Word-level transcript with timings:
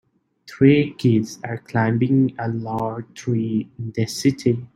Three 0.49 0.95
kids 0.97 1.37
are 1.43 1.59
climbing 1.59 2.33
a 2.39 2.47
large 2.47 3.05
tree 3.13 3.69
in 3.77 3.91
the 3.95 4.07
city. 4.07 4.65